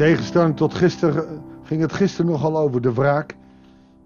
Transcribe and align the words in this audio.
tegenstelling 0.00 0.56
tot 0.56 0.74
gisteren 0.74 1.28
eh, 1.28 1.38
ging 1.62 1.80
het 1.80 1.92
gisteren 1.92 2.30
nogal 2.30 2.58
over 2.58 2.80
de 2.80 2.92
wraak. 2.92 3.36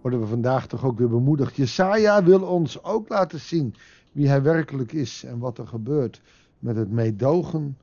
Worden 0.01 0.21
we 0.21 0.27
vandaag 0.27 0.67
toch 0.67 0.85
ook 0.85 0.99
weer 0.99 1.09
bemoedigd. 1.09 1.57
Jesaja 1.57 2.25
wil 2.25 2.43
ons 2.43 2.83
ook 2.83 3.09
laten 3.09 3.41
zien 3.41 3.75
wie 4.13 4.29
hij 4.29 4.43
werkelijk 4.43 4.93
is 4.93 5.25
en 5.25 5.39
wat 5.39 5.59
er 5.59 5.67
gebeurt 5.67 6.21
met 6.59 6.77
het 6.77 6.91
meedogen, 6.91 7.77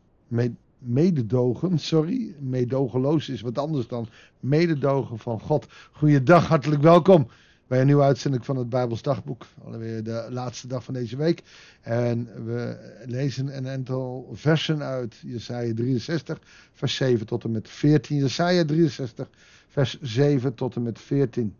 mededogen, 0.78 1.80
sorry, 1.80 2.36
meedogenloos 2.40 3.30
is 3.30 3.42
wat 3.42 3.58
anders 3.58 3.88
dan 3.88 4.08
mededogen 4.40 5.20
van 5.20 5.40
God. 5.40 5.68
Goeiedag, 5.92 6.48
hartelijk 6.48 6.82
welkom 6.82 7.28
bij 7.72 7.80
een 7.80 7.86
nieuwe 7.86 8.04
uitzending 8.04 8.46
van 8.46 8.58
het 8.58 8.70
Bijbels 8.70 9.02
Dagboek. 9.02 9.46
Alweer 9.64 10.04
de 10.04 10.28
laatste 10.30 10.68
dag 10.68 10.84
van 10.84 10.94
deze 10.94 11.16
week. 11.18 11.44
En 11.82 12.46
we 12.46 12.78
lezen 13.06 13.58
een 13.58 13.68
aantal 13.68 14.30
versen 14.34 14.84
uit 14.84 15.16
Jesaja 15.26 15.74
63, 15.74 16.40
vers 16.74 16.96
7 16.96 17.26
tot 17.26 17.44
en 17.44 17.52
met 17.52 17.70
14. 17.70 18.18
Jesaja 18.18 18.66
63, 18.66 19.30
vers 19.68 20.02
7 20.02 20.54
tot 20.54 20.76
en 20.76 20.84
met 20.84 21.00
14. 21.00 21.56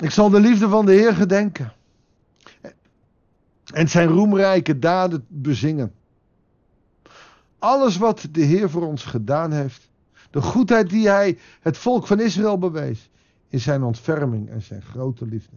Ik 0.00 0.10
zal 0.10 0.30
de 0.30 0.40
liefde 0.40 0.68
van 0.68 0.86
de 0.86 0.92
Heer 0.92 1.14
gedenken. 1.14 1.72
En 3.72 3.88
zijn 3.88 4.08
roemrijke 4.08 4.78
daden 4.78 5.24
bezingen. 5.28 5.92
Alles 7.58 7.96
wat 7.96 8.26
de 8.30 8.42
Heer 8.42 8.70
voor 8.70 8.86
ons 8.86 9.04
gedaan 9.04 9.52
heeft. 9.52 9.88
De 10.30 10.42
goedheid 10.42 10.90
die 10.90 11.08
hij 11.08 11.38
het 11.60 11.78
volk 11.78 12.06
van 12.06 12.20
Israël 12.20 12.58
bewees 12.58 13.08
in 13.54 13.60
zijn 13.60 13.82
ontferming 13.82 14.50
en 14.50 14.62
zijn 14.62 14.82
grote 14.82 15.26
liefde. 15.26 15.56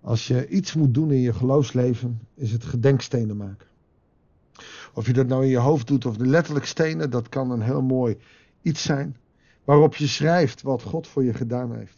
Als 0.00 0.26
je 0.26 0.48
iets 0.48 0.74
moet 0.74 0.94
doen 0.94 1.10
in 1.10 1.20
je 1.20 1.32
geloofsleven, 1.32 2.20
is 2.34 2.52
het 2.52 2.64
gedenkstenen 2.64 3.36
maken. 3.36 3.66
Of 4.94 5.06
je 5.06 5.12
dat 5.12 5.26
nou 5.26 5.42
in 5.42 5.48
je 5.50 5.58
hoofd 5.58 5.86
doet 5.86 6.06
of 6.06 6.16
letterlijk 6.18 6.64
stenen, 6.64 7.10
dat 7.10 7.28
kan 7.28 7.50
een 7.50 7.62
heel 7.62 7.82
mooi 7.82 8.16
iets 8.62 8.82
zijn. 8.82 9.16
Waarop 9.64 9.94
je 9.94 10.06
schrijft 10.06 10.62
wat 10.62 10.82
God 10.82 11.06
voor 11.06 11.24
je 11.24 11.34
gedaan 11.34 11.74
heeft. 11.74 11.96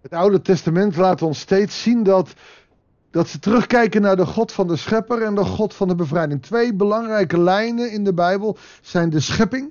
Het 0.00 0.12
Oude 0.12 0.40
Testament 0.40 0.96
laat 0.96 1.22
ons 1.22 1.40
steeds 1.40 1.82
zien 1.82 2.02
dat, 2.02 2.34
dat 3.10 3.28
ze 3.28 3.38
terugkijken 3.38 4.02
naar 4.02 4.16
de 4.16 4.26
God 4.26 4.52
van 4.52 4.66
de 4.66 4.76
schepper 4.76 5.22
en 5.22 5.34
de 5.34 5.44
God 5.44 5.74
van 5.74 5.88
de 5.88 5.94
bevrijding. 5.94 6.42
Twee 6.42 6.74
belangrijke 6.74 7.40
lijnen 7.40 7.92
in 7.92 8.04
de 8.04 8.14
Bijbel 8.14 8.56
zijn 8.80 9.10
de 9.10 9.20
schepping 9.20 9.70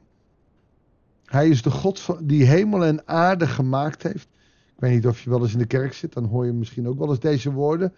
hij 1.25 1.49
is 1.49 1.61
de 1.61 1.71
God 1.71 2.17
die 2.21 2.43
hemel 2.43 2.85
en 2.85 3.07
aarde 3.07 3.47
gemaakt 3.47 4.03
heeft. 4.03 4.27
Ik 4.75 4.81
weet 4.81 4.93
niet 4.93 5.07
of 5.07 5.21
je 5.21 5.29
wel 5.29 5.41
eens 5.41 5.53
in 5.53 5.59
de 5.59 5.65
kerk 5.65 5.93
zit, 5.93 6.13
dan 6.13 6.25
hoor 6.25 6.45
je 6.45 6.51
misschien 6.51 6.87
ook 6.87 6.99
wel 6.99 7.09
eens 7.09 7.19
deze 7.19 7.51
woorden. 7.51 7.93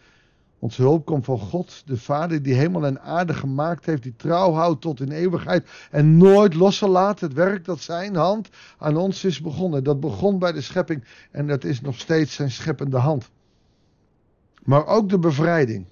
Onze 0.60 0.82
hulp 0.82 1.06
komt 1.06 1.26
van 1.26 1.40
God, 1.40 1.84
de 1.86 1.98
Vader 1.98 2.42
die 2.42 2.54
hemel 2.54 2.86
en 2.86 3.02
aarde 3.02 3.34
gemaakt 3.34 3.86
heeft, 3.86 4.04
die 4.04 4.16
trouw 4.16 4.52
houdt 4.52 4.82
tot 4.82 5.00
in 5.00 5.12
eeuwigheid 5.12 5.70
en 5.92 6.18
nooit 6.18 6.54
loslaat 6.54 7.20
het 7.20 7.34
werk 7.34 7.66
dat 7.66 7.80
zijn 7.80 8.16
hand 8.16 8.50
aan 8.78 8.98
ons 8.98 9.24
is 9.24 9.42
begonnen. 9.42 9.84
Dat 9.84 10.00
begon 10.00 10.40
bij 10.40 10.52
de 10.52 10.62
schepping 10.62 11.04
en 11.32 11.48
dat 11.48 11.64
is 11.64 11.82
nog 11.82 12.00
steeds 12.00 12.34
zijn 12.34 12.52
scheppende 12.52 12.98
hand. 12.98 13.30
Maar 14.64 14.86
ook 14.86 15.10
de 15.10 15.20
bevrijding. 15.20 15.86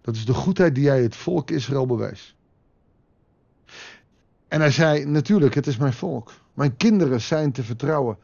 Dat 0.00 0.14
is 0.14 0.24
de 0.24 0.34
goedheid 0.34 0.74
die 0.74 0.84
jij 0.84 1.02
het 1.02 1.16
volk 1.16 1.50
Israël 1.50 1.86
bewees. 1.86 2.36
En 4.50 4.60
hij 4.60 4.70
zei: 4.70 5.04
Natuurlijk, 5.04 5.54
het 5.54 5.66
is 5.66 5.76
mijn 5.76 5.92
volk. 5.92 6.32
Mijn 6.54 6.76
kinderen 6.76 7.20
zijn 7.20 7.52
te 7.52 7.62
vertrouwen. 7.62 8.18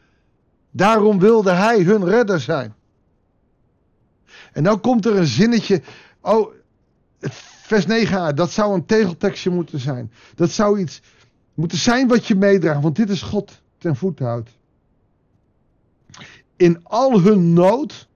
Daarom 0.71 1.19
wilde 1.19 1.51
hij 1.51 1.83
hun 1.83 2.05
redder 2.05 2.41
zijn. 2.41 2.75
En 4.53 4.65
dan 4.65 4.81
komt 4.81 5.07
er 5.07 5.17
een 5.17 5.27
zinnetje. 5.27 5.83
Oh, 6.21 6.53
vers 7.63 7.87
9a, 7.87 8.35
dat 8.35 8.51
zou 8.51 8.75
een 8.75 8.87
tegeltekstje 8.87 9.51
moeten 9.51 9.79
zijn. 9.79 10.13
Dat 10.35 10.51
zou 10.51 10.79
iets 10.79 11.03
moeten 11.55 11.79
zijn 11.79 12.09
wat 12.09 12.27
je 12.27 12.35
meedraagt, 12.35 12.83
want 12.83 12.97
dit 12.97 13.11
is 13.11 13.23
God 13.23 13.63
ten 13.79 13.97
voet 13.97 14.19
houdt. 14.19 14.51
In 16.57 16.85
al 16.85 17.21
hun 17.21 17.53
nood 17.53 18.09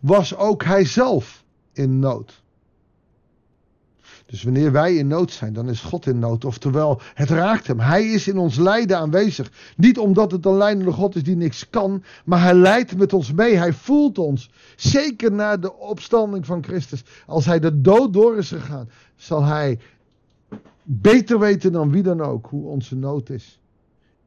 was 0.00 0.36
ook 0.36 0.64
hij 0.64 0.84
zelf 0.84 1.44
in 1.72 1.98
nood. 1.98 2.43
Dus 4.34 4.42
wanneer 4.42 4.72
wij 4.72 4.96
in 4.96 5.06
nood 5.06 5.30
zijn, 5.30 5.52
dan 5.52 5.68
is 5.68 5.80
God 5.80 6.06
in 6.06 6.18
nood. 6.18 6.44
Oftewel, 6.44 7.00
het 7.14 7.30
raakt 7.30 7.66
hem. 7.66 7.80
Hij 7.80 8.04
is 8.04 8.28
in 8.28 8.38
ons 8.38 8.56
lijden 8.56 8.98
aanwezig. 8.98 9.72
Niet 9.76 9.98
omdat 9.98 10.30
het 10.30 10.46
een 10.46 10.56
leidende 10.56 10.92
God 10.92 11.14
is 11.14 11.22
die 11.22 11.36
niks 11.36 11.70
kan, 11.70 12.02
maar 12.24 12.42
hij 12.42 12.54
leidt 12.54 12.96
met 12.96 13.12
ons 13.12 13.32
mee. 13.32 13.56
Hij 13.56 13.72
voelt 13.72 14.18
ons. 14.18 14.50
Zeker 14.76 15.32
na 15.32 15.56
de 15.56 15.74
opstanding 15.74 16.46
van 16.46 16.64
Christus. 16.64 17.04
Als 17.26 17.44
hij 17.44 17.60
de 17.60 17.80
dood 17.80 18.12
door 18.12 18.36
is 18.36 18.48
gegaan, 18.48 18.88
zal 19.16 19.44
hij 19.44 19.78
beter 20.82 21.38
weten 21.38 21.72
dan 21.72 21.90
wie 21.90 22.02
dan 22.02 22.20
ook 22.20 22.46
hoe 22.46 22.66
onze 22.66 22.96
nood 22.96 23.30
is. 23.30 23.60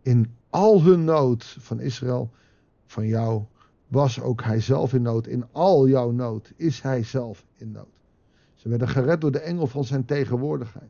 In 0.02 0.36
al 0.50 0.84
hun 0.84 1.04
nood 1.04 1.58
van 1.60 1.80
Israël, 1.80 2.30
van 2.86 3.08
jou, 3.08 3.44
was 3.88 4.22
ook 4.22 4.44
hij 4.44 4.60
zelf 4.60 4.94
in 4.94 5.02
nood. 5.02 5.28
In 5.28 5.46
al 5.52 5.88
jouw 5.88 6.12
nood 6.12 6.52
is 6.56 6.82
hij 6.82 7.04
zelf 7.04 7.46
in 7.56 7.72
nood. 7.72 7.97
Ze 8.68 8.74
werden 8.78 8.96
gered 8.96 9.22
door 9.22 9.32
de 9.32 9.40
engel 9.40 9.68
van 9.68 9.84
zijn 9.84 10.06
tegenwoordigheid. 10.06 10.90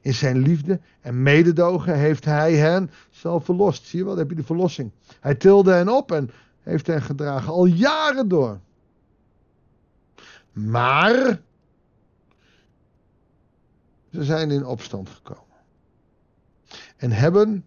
In 0.00 0.14
zijn 0.14 0.38
liefde 0.38 0.80
en 1.00 1.22
mededogen 1.22 1.98
heeft 1.98 2.24
hij 2.24 2.54
hen 2.54 2.90
zelf 3.10 3.44
verlost. 3.44 3.86
Zie 3.86 3.98
je 3.98 4.04
wel, 4.04 4.16
heb 4.16 4.30
je 4.30 4.36
de 4.36 4.42
verlossing. 4.42 4.90
Hij 5.20 5.34
tilde 5.34 5.72
hen 5.72 5.88
op 5.88 6.12
en 6.12 6.30
heeft 6.62 6.86
hen 6.86 7.02
gedragen 7.02 7.52
al 7.52 7.64
jaren 7.64 8.28
door. 8.28 8.60
Maar 10.52 11.40
ze 14.12 14.24
zijn 14.24 14.50
in 14.50 14.66
opstand 14.66 15.08
gekomen. 15.08 15.56
En 16.96 17.10
hebben 17.10 17.64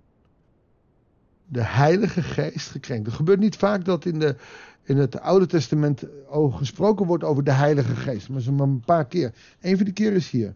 de 1.52 1.64
Heilige 1.64 2.22
Geest 2.22 2.70
gekrenkt. 2.70 3.06
Het 3.06 3.16
gebeurt 3.16 3.40
niet 3.40 3.56
vaak 3.56 3.86
dat 3.86 4.06
in 4.06 4.20
de 4.20 4.36
in 4.84 4.98
het 4.98 5.20
Oude 5.20 5.46
Testament 5.46 6.04
gesproken 6.32 7.06
wordt 7.06 7.24
over 7.24 7.44
de 7.44 7.52
Heilige 7.52 7.96
Geest. 7.96 8.30
Maar 8.30 8.42
ze 8.42 8.52
maar 8.52 8.68
een 8.68 8.84
paar 8.86 9.06
keer. 9.06 9.34
Een 9.62 9.76
van 9.76 9.86
die 9.86 9.94
keer 9.94 10.14
is 10.14 10.30
hier. 10.30 10.54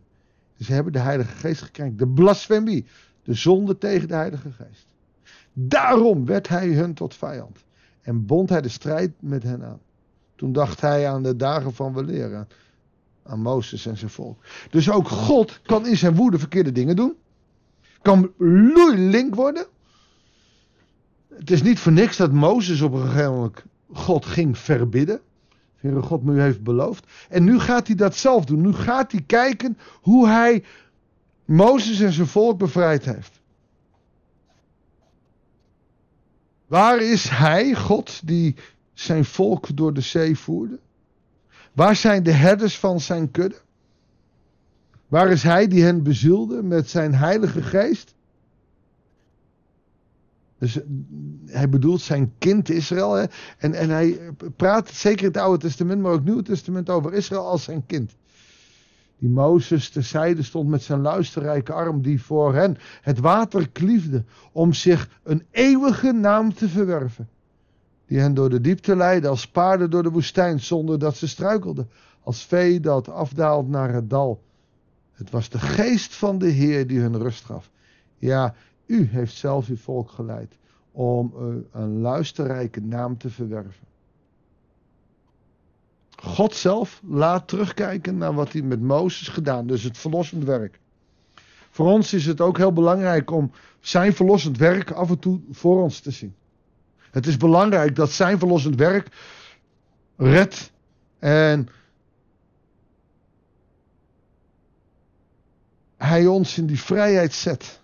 Ze 0.59 0.73
hebben 0.73 0.93
de 0.93 0.99
Heilige 0.99 1.35
Geest 1.35 1.61
gekrenkt. 1.61 1.99
De 1.99 2.07
blasfemie. 2.07 2.85
De 3.23 3.33
zonde 3.33 3.77
tegen 3.77 4.07
de 4.07 4.13
Heilige 4.13 4.51
Geest. 4.51 4.85
Daarom 5.53 6.25
werd 6.25 6.47
hij 6.47 6.67
hun 6.67 6.93
tot 6.93 7.15
vijand. 7.15 7.63
En 8.01 8.25
bond 8.25 8.49
hij 8.49 8.61
de 8.61 8.69
strijd 8.69 9.11
met 9.19 9.43
hen 9.43 9.63
aan. 9.63 9.79
Toen 10.35 10.53
dacht 10.53 10.81
hij 10.81 11.09
aan 11.09 11.23
de 11.23 11.35
dagen 11.35 11.73
van 11.73 11.93
weleer. 11.93 12.47
Aan 13.23 13.41
Mozes 13.41 13.85
en 13.85 13.97
zijn 13.97 14.11
volk. 14.11 14.43
Dus 14.69 14.89
ook 14.89 15.07
God 15.07 15.61
kan 15.61 15.87
in 15.87 15.97
zijn 15.97 16.15
woede 16.15 16.39
verkeerde 16.39 16.71
dingen 16.71 16.95
doen. 16.95 17.15
Kan 18.01 18.31
link 18.95 19.35
worden. 19.35 19.65
Het 21.45 21.53
is 21.53 21.61
niet 21.61 21.79
voor 21.79 21.91
niks 21.91 22.17
dat 22.17 22.31
Mozes 22.31 22.81
op 22.81 22.93
een 22.93 23.07
gegeven 23.07 23.33
moment 23.33 23.63
God 23.93 24.25
ging 24.25 24.57
verbidden. 24.57 25.21
Heere 25.75 26.01
God 26.01 26.23
me 26.23 26.33
u 26.33 26.41
heeft 26.41 26.63
beloofd. 26.63 27.05
En 27.29 27.43
nu 27.43 27.59
gaat 27.59 27.87
hij 27.87 27.95
dat 27.95 28.15
zelf 28.15 28.45
doen. 28.45 28.61
Nu 28.61 28.73
gaat 28.73 29.11
hij 29.11 29.21
kijken 29.21 29.77
hoe 30.01 30.27
hij 30.27 30.63
Mozes 31.45 31.99
en 31.99 32.11
zijn 32.11 32.27
volk 32.27 32.57
bevrijd 32.57 33.05
heeft. 33.05 33.41
Waar 36.67 37.01
is 37.01 37.29
hij, 37.29 37.75
God, 37.75 38.27
die 38.27 38.55
zijn 38.93 39.25
volk 39.25 39.77
door 39.77 39.93
de 39.93 40.01
zee 40.01 40.37
voerde? 40.37 40.79
Waar 41.73 41.95
zijn 41.95 42.23
de 42.23 42.31
herders 42.31 42.79
van 42.79 42.99
zijn 42.99 43.31
kudde? 43.31 43.61
Waar 45.07 45.31
is 45.31 45.43
hij 45.43 45.67
die 45.67 45.83
hen 45.83 46.03
bezielde 46.03 46.63
met 46.63 46.89
zijn 46.89 47.13
heilige 47.15 47.61
geest? 47.61 48.14
Dus 50.59 50.81
eh, 50.81 50.83
hij 51.45 51.69
bedoelt 51.69 52.01
zijn 52.01 52.33
kind 52.37 52.69
Israël. 52.69 53.13
Hè? 53.13 53.25
En, 53.57 53.73
en 53.73 53.89
hij 53.89 54.19
praat 54.55 54.89
zeker 54.89 55.25
het 55.25 55.37
Oude 55.37 55.57
Testament, 55.59 56.01
maar 56.01 56.11
ook 56.11 56.17
het 56.17 56.25
Nieuwe 56.25 56.43
Testament 56.43 56.89
over 56.89 57.13
Israël 57.13 57.47
als 57.47 57.63
zijn 57.63 57.85
kind. 57.85 58.15
Die 59.17 59.29
Mozes 59.29 59.89
terzijde 59.89 60.43
stond 60.43 60.69
met 60.69 60.83
zijn 60.83 61.01
luisterrijke 61.01 61.73
arm, 61.73 62.01
die 62.01 62.21
voor 62.21 62.53
hen 62.53 62.77
het 63.01 63.19
water 63.19 63.69
kliefde, 63.69 64.23
om 64.51 64.73
zich 64.73 65.09
een 65.23 65.43
eeuwige 65.51 66.11
naam 66.11 66.53
te 66.53 66.69
verwerven. 66.69 67.29
Die 68.07 68.19
hen 68.19 68.33
door 68.33 68.49
de 68.49 68.61
diepte 68.61 68.95
leidde, 68.95 69.27
als 69.27 69.47
paarden 69.47 69.89
door 69.89 70.03
de 70.03 70.11
woestijn, 70.11 70.59
zonder 70.59 70.99
dat 70.99 71.17
ze 71.17 71.27
struikelden, 71.27 71.89
als 72.23 72.45
vee 72.45 72.79
dat 72.79 73.09
afdaalt 73.09 73.67
naar 73.67 73.93
het 73.93 74.09
dal. 74.09 74.41
Het 75.11 75.29
was 75.29 75.49
de 75.49 75.59
geest 75.59 76.15
van 76.15 76.37
de 76.37 76.49
Heer 76.49 76.87
die 76.87 76.99
hun 76.99 77.17
rust 77.17 77.45
gaf. 77.45 77.69
Ja, 78.17 78.55
u 78.85 79.07
heeft 79.11 79.35
zelf 79.35 79.67
uw 79.67 79.77
volk 79.77 80.09
geleid 80.09 80.57
om 80.91 81.33
een 81.71 81.99
luisterrijke 81.99 82.81
naam 82.81 83.17
te 83.17 83.29
verwerven. 83.29 83.87
God 86.15 86.53
zelf 86.53 87.01
laat 87.07 87.47
terugkijken 87.47 88.17
naar 88.17 88.33
wat 88.33 88.51
hij 88.51 88.61
met 88.61 88.81
Mozes 88.81 89.27
gedaan, 89.27 89.67
dus 89.67 89.83
het 89.83 89.97
verlossend 89.97 90.43
werk. 90.43 90.79
Voor 91.69 91.91
ons 91.91 92.13
is 92.13 92.25
het 92.25 92.41
ook 92.41 92.57
heel 92.57 92.73
belangrijk 92.73 93.31
om 93.31 93.51
zijn 93.79 94.13
verlossend 94.13 94.57
werk 94.57 94.91
af 94.91 95.09
en 95.09 95.19
toe 95.19 95.39
voor 95.51 95.81
ons 95.81 95.99
te 95.99 96.11
zien. 96.11 96.35
Het 97.11 97.27
is 97.27 97.37
belangrijk 97.37 97.95
dat 97.95 98.11
zijn 98.11 98.39
verlossend 98.39 98.75
werk 98.75 99.07
redt 100.17 100.71
en 101.19 101.67
hij 105.97 106.27
ons 106.27 106.57
in 106.57 106.65
die 106.65 106.79
vrijheid 106.79 107.33
zet 107.33 107.81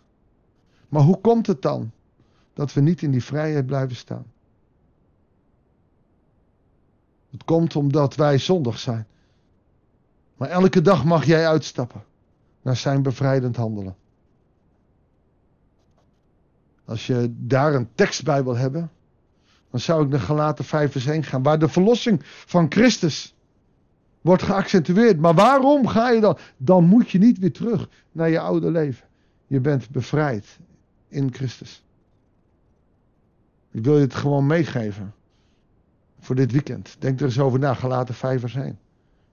Maar 0.92 1.02
hoe 1.02 1.22
komt 1.22 1.48
het 1.48 1.62
dan 1.62 1.92
dat 2.54 2.74
we 2.74 2.82
niet 2.82 3.02
in 3.02 3.12
die 3.12 3.24
vrijheid 3.24 3.66
blijven 3.66 3.96
staan? 3.96 4.26
Het 7.30 7.44
komt 7.44 7.76
omdat 7.76 8.16
wij 8.16 8.38
zondig 8.38 8.80
zijn. 8.80 9.08
Maar 10.36 10.50
elke 10.50 10.82
dag 10.82 11.06
mag 11.06 11.26
jij 11.26 11.48
uitstappen 11.48 12.04
naar 12.62 12.76
zijn 12.76 13.04
bevrijdend 13.04 13.56
handelen. 13.56 13.96
Als 16.86 17.08
je 17.08 17.34
daar 17.38 17.74
een 17.74 17.90
tekst 17.96 18.24
bij 18.24 18.44
wil 18.44 18.58
hebben, 18.58 18.92
dan 19.70 19.80
zou 19.80 20.04
ik 20.04 20.10
naar 20.10 20.20
Galaten 20.20 20.66
5 20.66 20.92
vers 20.92 21.06
1 21.06 21.24
gaan, 21.24 21.44
waar 21.44 21.60
de 21.60 21.70
verlossing 21.70 22.20
van 22.24 22.66
Christus 22.70 23.36
wordt 24.22 24.44
geaccentueerd. 24.44 25.20
Maar 25.20 25.34
waarom 25.34 25.88
ga 25.88 26.10
je 26.10 26.22
dan? 26.22 26.38
Dan 26.58 26.86
moet 26.86 27.10
je 27.10 27.18
niet 27.18 27.38
weer 27.38 27.54
terug 27.54 27.90
naar 28.12 28.30
je 28.30 28.40
oude 28.40 28.72
leven. 28.72 29.08
Je 29.48 29.60
bent 29.60 29.90
bevrijd 29.90 30.60
in 31.12 31.34
Christus. 31.34 31.84
Ik 33.72 33.84
wil 33.84 33.96
je 33.96 34.02
het 34.02 34.16
gewoon 34.16 34.48
meegeven 34.48 35.14
voor 36.20 36.36
dit 36.36 36.52
weekend. 36.52 36.96
Denk 37.00 37.20
er 37.20 37.26
eens 37.26 37.40
over 37.40 37.60
na, 37.60 37.74
Galaten 37.74 38.16
5 38.16 38.40
vers 38.40 38.56
1. 38.56 38.80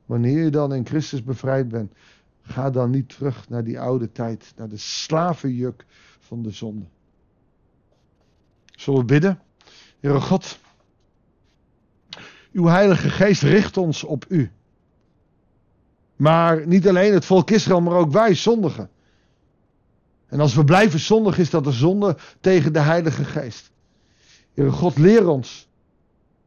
Wanneer 0.06 0.44
je 0.44 0.50
dan 0.50 0.74
in 0.74 0.86
Christus 0.86 1.22
bevrijd 1.22 1.68
bent, 1.68 1.92
ga 2.42 2.70
dan 2.70 2.90
niet 2.90 3.08
terug 3.08 3.48
naar 3.48 3.64
die 3.64 3.80
oude 3.80 4.12
tijd, 4.12 4.52
naar 4.56 4.68
de 4.68 4.76
slavenjuk 4.76 5.84
van 6.18 6.42
de 6.42 6.50
zonde. 6.50 6.84
Zullen 8.64 9.00
we 9.00 9.06
bidden? 9.06 9.40
Heere 10.00 10.20
God, 10.20 10.58
uw 12.52 12.66
Heilige 12.66 13.10
Geest 13.10 13.42
richt 13.42 13.76
ons 13.76 14.04
op 14.04 14.24
u. 14.28 14.50
Maar 16.16 16.66
niet 16.66 16.88
alleen 16.88 17.12
het 17.12 17.24
volk 17.24 17.50
Israël, 17.50 17.80
maar 17.80 17.96
ook 17.96 18.12
wij 18.12 18.34
zondigen. 18.34 18.90
En 20.28 20.40
als 20.40 20.54
we 20.54 20.64
blijven 20.64 20.98
zondigen, 20.98 21.42
is 21.42 21.50
dat 21.50 21.66
een 21.66 21.72
zonde 21.72 22.16
tegen 22.40 22.72
de 22.72 22.80
Heilige 22.80 23.24
Geest. 23.24 23.70
Heere 24.54 24.70
God, 24.70 24.98
leer 24.98 25.28
ons 25.28 25.68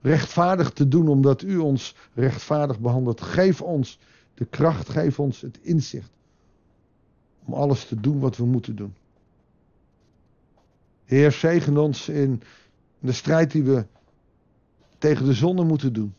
rechtvaardig 0.02 0.72
te 0.72 0.88
doen, 0.88 1.08
omdat 1.08 1.42
u 1.42 1.58
ons 1.58 1.96
rechtvaardig 2.14 2.80
behandelt. 2.80 3.22
Geef 3.22 3.62
ons 3.62 4.00
de 4.34 4.46
kracht, 4.46 4.90
geef 4.90 5.20
ons 5.20 5.42
het 5.42 5.60
inzicht 5.62 6.12
om 7.46 7.54
alles 7.54 7.86
te 7.86 8.00
doen 8.00 8.20
wat 8.20 8.38
we 8.38 8.46
moeten 8.46 8.76
doen. 8.76 8.94
Heer, 11.06 11.32
zegen 11.32 11.78
ons 11.78 12.10
in 12.10 12.42
de 13.00 13.12
strijd 13.12 13.52
die 13.52 13.64
we 13.64 13.86
tegen 14.98 15.26
de 15.26 15.34
zonde 15.34 15.64
moeten 15.64 15.94
doen. 15.94 16.14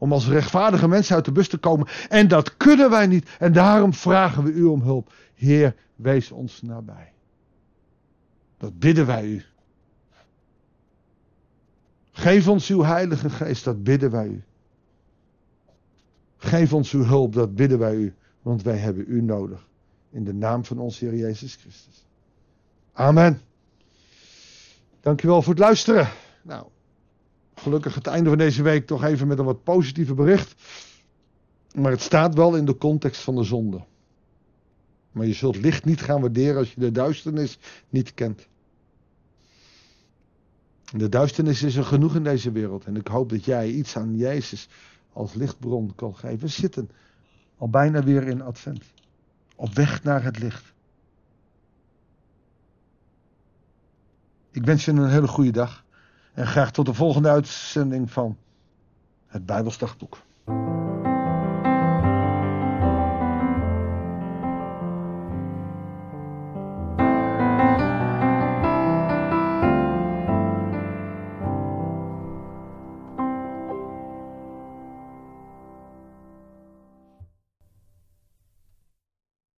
Om 0.00 0.12
als 0.12 0.28
rechtvaardige 0.28 0.88
mensen 0.88 1.14
uit 1.14 1.24
de 1.24 1.32
bus 1.32 1.48
te 1.48 1.58
komen. 1.58 1.86
En 2.08 2.28
dat 2.28 2.56
kunnen 2.56 2.90
wij 2.90 3.06
niet. 3.06 3.28
En 3.38 3.52
daarom 3.52 3.94
vragen 3.94 4.44
we 4.44 4.50
u 4.50 4.64
om 4.64 4.82
hulp. 4.82 5.12
Heer, 5.34 5.74
wees 5.96 6.30
ons 6.30 6.62
nabij. 6.62 7.12
Dat 8.58 8.78
bidden 8.78 9.06
wij 9.06 9.24
u. 9.24 9.42
Geef 12.12 12.48
ons 12.48 12.68
uw 12.68 12.82
Heilige 12.82 13.30
Geest, 13.30 13.64
dat 13.64 13.82
bidden 13.82 14.10
wij 14.10 14.26
u. 14.26 14.42
Geef 16.36 16.72
ons 16.72 16.92
uw 16.92 17.04
hulp, 17.04 17.32
dat 17.32 17.54
bidden 17.54 17.78
wij 17.78 17.94
u, 17.94 18.14
want 18.42 18.62
wij 18.62 18.76
hebben 18.76 19.04
u 19.08 19.22
nodig. 19.22 19.68
In 20.10 20.24
de 20.24 20.34
naam 20.34 20.64
van 20.64 20.78
onze 20.78 21.04
Heer 21.04 21.16
Jezus 21.16 21.54
Christus. 21.54 22.06
Amen. 22.92 23.40
Dankjewel 25.00 25.42
voor 25.42 25.52
het 25.52 25.62
luisteren. 25.62 26.08
Nou, 26.42 26.66
gelukkig 27.60 27.94
het 27.94 28.06
einde 28.06 28.28
van 28.28 28.38
deze 28.38 28.62
week 28.62 28.86
toch 28.86 29.04
even 29.04 29.28
met 29.28 29.38
een 29.38 29.44
wat 29.44 29.64
positieve 29.64 30.14
bericht. 30.14 30.54
Maar 31.74 31.90
het 31.90 32.00
staat 32.00 32.34
wel 32.34 32.56
in 32.56 32.64
de 32.64 32.76
context 32.76 33.20
van 33.20 33.34
de 33.34 33.42
zonde. 33.44 33.84
Maar 35.12 35.26
je 35.26 35.32
zult 35.32 35.56
licht 35.56 35.84
niet 35.84 36.00
gaan 36.00 36.20
waarderen 36.20 36.56
als 36.56 36.72
je 36.72 36.80
de 36.80 36.92
duisternis 36.92 37.58
niet 37.88 38.14
kent. 38.14 38.48
De 40.96 41.08
duisternis 41.08 41.62
is 41.62 41.76
er 41.76 41.84
genoeg 41.84 42.14
in 42.14 42.24
deze 42.24 42.52
wereld. 42.52 42.84
En 42.84 42.96
ik 42.96 43.06
hoop 43.06 43.28
dat 43.28 43.44
jij 43.44 43.70
iets 43.70 43.96
aan 43.96 44.16
Jezus 44.16 44.68
als 45.12 45.34
lichtbron 45.34 45.94
kan 45.94 46.16
geven. 46.16 46.38
We 46.38 46.48
zitten 46.48 46.90
al 47.56 47.68
bijna 47.68 48.02
weer 48.02 48.22
in 48.22 48.42
Advent. 48.42 48.84
Op 49.56 49.74
weg 49.74 50.02
naar 50.02 50.22
het 50.22 50.38
licht. 50.38 50.72
Ik 54.50 54.64
wens 54.64 54.84
je 54.84 54.90
een 54.90 55.10
hele 55.10 55.28
goede 55.28 55.50
dag. 55.50 55.84
En 56.34 56.46
graag 56.46 56.70
tot 56.70 56.86
de 56.86 56.94
volgende 56.94 57.28
uitzending 57.28 58.10
van 58.10 58.36
het 59.26 59.46
Bijbelsdagboek. 59.46 60.18